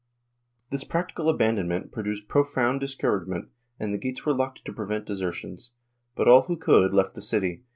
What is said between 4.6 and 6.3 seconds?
to prevent desertions, but